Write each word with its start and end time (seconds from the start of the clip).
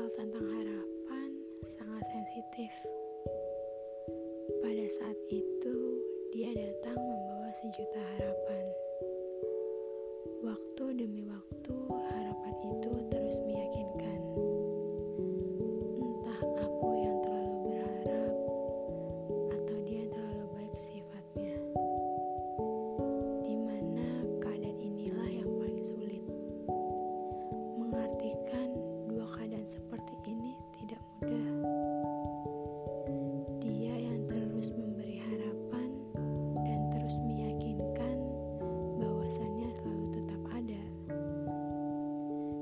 soal 0.00 0.16
tentang 0.16 0.48
harapan 0.48 1.28
sangat 1.60 2.00
sensitif. 2.08 2.72
Pada 4.64 4.86
saat 4.96 5.20
itu, 5.28 5.76
dia 6.32 6.56
datang 6.56 6.96
membawa 6.96 7.52
sejuta 7.60 8.00
harapan. 8.16 8.64
Waktu 10.40 11.04
demi 11.04 11.20
waktu, 11.28 11.79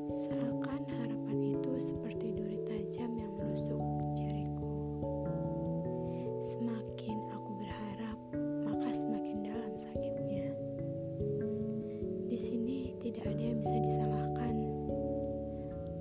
Seakan 0.09 0.89
harapan 0.89 1.53
itu 1.53 1.73
seperti 1.77 2.33
duri 2.33 2.57
tajam 2.65 3.13
yang 3.13 3.29
menusuk 3.37 3.77
jariku. 4.17 4.73
Semakin 6.41 7.29
aku 7.29 7.51
berharap, 7.61 8.17
maka 8.65 8.89
semakin 8.97 9.45
dalam 9.45 9.77
sakitnya. 9.77 10.49
Di 12.25 12.41
sini 12.41 12.97
tidak 13.05 13.29
ada 13.29 13.43
yang 13.53 13.61
bisa 13.61 13.77
disalahkan 13.85 14.57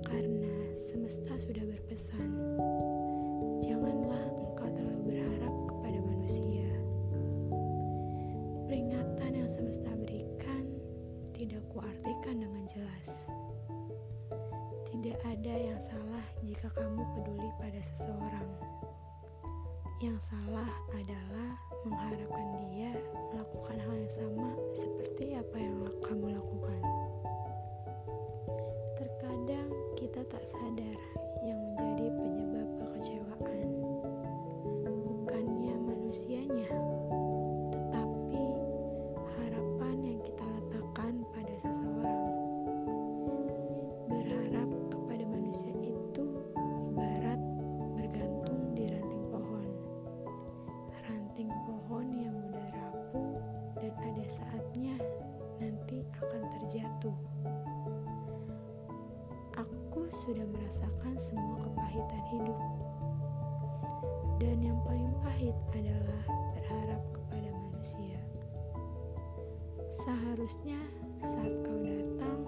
karena 0.08 0.56
semesta 0.80 1.36
sudah 1.36 1.68
berpesan. 1.68 2.32
Janganlah 3.60 4.24
engkau 4.40 4.72
terlalu 4.72 5.02
berharap 5.04 5.54
kepada 5.68 6.00
manusia. 6.00 6.64
Peringatan 8.64 9.30
yang 9.36 9.50
semesta 9.52 9.92
berikan 10.00 10.64
tidak 11.36 11.60
kuartikan 11.68 12.40
dengan 12.40 12.64
jelas. 12.64 13.28
Tidak 14.88 15.18
ada 15.20 15.54
yang 15.54 15.80
salah 15.84 16.24
jika 16.40 16.72
kamu 16.72 17.04
peduli 17.12 17.48
pada 17.60 17.80
seseorang. 17.84 18.48
Yang 20.00 20.32
salah 20.32 20.70
adalah 20.96 21.60
mengharapkan 21.84 22.48
dia 22.64 22.96
melakukan 23.34 23.76
hal 23.84 23.94
yang 24.00 24.12
sama 24.12 24.48
seperti 24.72 25.36
apa 25.36 25.56
yang 25.60 25.76
Aku 59.98 60.30
sudah 60.30 60.46
merasakan 60.54 61.18
semua 61.18 61.58
kepahitan 61.58 62.22
hidup. 62.30 62.60
Dan 64.38 64.62
yang 64.62 64.78
paling 64.86 65.10
pahit 65.26 65.58
adalah 65.74 66.22
berharap 66.54 67.02
kepada 67.10 67.50
manusia. 67.50 68.22
Seharusnya 69.90 70.78
saat 71.18 71.50
kau 71.66 71.82
datang, 71.82 72.46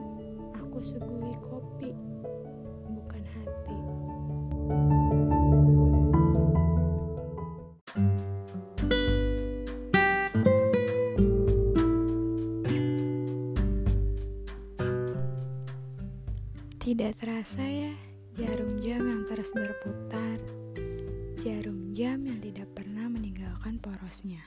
aku 0.63 0.79
suguhi 0.79 1.35
kopi, 1.43 1.91
Tidak 16.91 17.23
terasa 17.23 17.63
ya, 17.63 17.95
jarum 18.35 18.75
jam 18.83 18.99
yang 18.99 19.23
terus 19.23 19.55
berputar. 19.55 20.43
Jarum 21.39 21.95
jam 21.95 22.19
yang 22.27 22.43
tidak 22.43 22.67
pernah 22.75 23.07
meninggalkan 23.07 23.79
porosnya. 23.79 24.43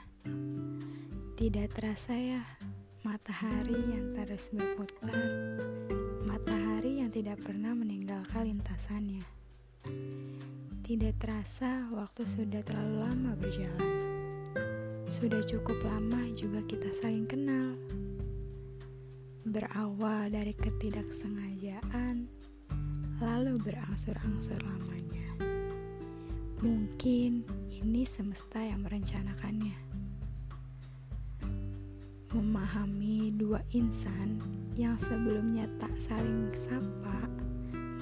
Tidak 1.40 1.72
terasa 1.72 2.12
ya, 2.12 2.44
matahari 3.08 3.96
yang 3.96 4.12
terus 4.12 4.52
berputar. 4.52 5.16
Matahari 6.28 7.00
yang 7.00 7.16
tidak 7.16 7.40
pernah 7.48 7.72
meninggalkan 7.80 8.52
lintasannya. 8.52 9.24
Tidak 10.84 11.16
terasa 11.24 11.88
waktu 11.96 12.28
sudah 12.28 12.59
terlalu 12.59 13.08
lama 13.08 13.40
berjalan. 13.40 13.96
Sudah 15.08 15.40
cukup 15.48 15.80
lama 15.88 16.28
juga 16.36 16.59
kita 16.68 16.92
saling 16.92 17.24
kenal 17.24 17.80
berawal 19.53 20.34
dari 20.34 20.50
ketidaksengajaan, 20.58 22.03
lalu 23.23 23.56
berangsur-angsur 23.63 24.59
lamanya. 24.59 25.31
Mungkin 26.59 27.47
ini 27.72 28.03
semesta 28.03 28.59
yang 28.59 28.84
merencanakannya. 28.84 29.79
Memahami 32.35 33.31
dua 33.39 33.63
insan 33.72 34.44
yang 34.75 35.00
sebelumnya 35.00 35.72
tak 35.79 35.95
saling 36.03 36.51
sapa 36.51 37.31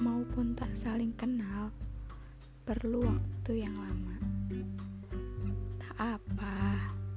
maupun 0.02 0.58
tak 0.58 0.74
saling 0.74 1.14
kenal 1.14 1.70
perlu 2.66 3.06
waktu 3.06 3.62
yang 3.62 3.76
lama. 3.78 4.18
Tak 5.78 6.18
apa, 6.18 6.58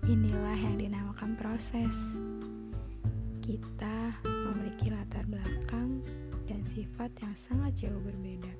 inilah 0.05 0.57
yang 0.61 0.77
dinamakan 0.77 1.33
proses 1.33 2.13
kita 3.45 4.17
memiliki 4.25 4.89
latar 4.89 5.21
belakang 5.29 6.01
dan 6.45 6.61
sifat 6.61 7.11
yang 7.21 7.35
sangat 7.37 7.85
jauh 7.85 8.01
berbeda. 8.01 8.53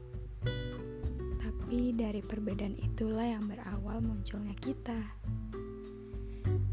Tapi 1.42 1.98
dari 1.98 2.22
perbedaan 2.22 2.78
itulah 2.78 3.26
yang 3.26 3.50
berawal 3.50 3.98
munculnya 4.06 4.54
kita. 4.62 5.02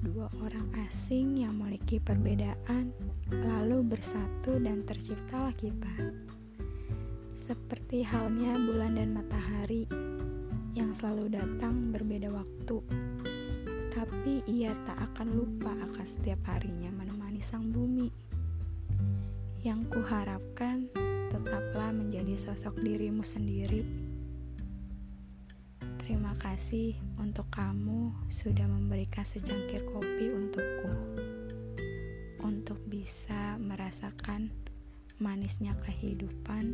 Dua 0.04 0.28
orang 0.44 0.68
asing 0.84 1.40
yang 1.40 1.56
memiliki 1.56 1.96
perbedaan 1.96 2.92
lalu 3.32 3.80
bersatu 3.80 4.60
dan 4.60 4.84
terciptalah 4.84 5.56
kita. 5.56 6.12
Seperti 7.32 8.04
halnya 8.04 8.52
bulan 8.60 9.00
dan 9.00 9.16
matahari 9.16 9.88
yang 10.76 10.92
selalu 10.92 11.32
datang 11.32 11.88
berbeda 11.88 12.28
waktu. 12.28 12.84
Tapi 13.92 14.44
ia 14.44 14.76
tak 14.84 15.00
akan 15.12 15.28
lupa 15.40 15.72
akan 15.72 16.04
setiap 16.04 16.44
harinya 16.52 16.92
menemani 16.92 17.40
sang 17.40 17.72
bumi. 17.72 18.12
Yang 19.64 19.88
kuharapkan 19.88 20.92
menjadi 22.32 22.48
sosok 22.56 22.80
dirimu 22.80 23.20
sendiri. 23.20 23.84
Terima 26.00 26.32
kasih 26.40 26.96
untuk 27.20 27.44
kamu 27.52 28.08
sudah 28.32 28.64
memberikan 28.72 29.20
secangkir 29.20 29.84
kopi 29.84 30.32
untukku. 30.32 30.92
Untuk 32.40 32.80
bisa 32.88 33.60
merasakan 33.60 34.48
manisnya 35.20 35.76
kehidupan 35.84 36.72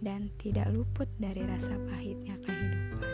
dan 0.00 0.32
tidak 0.40 0.72
luput 0.72 1.12
dari 1.20 1.44
rasa 1.44 1.76
pahitnya 1.92 2.40
kehidupan. 2.40 3.11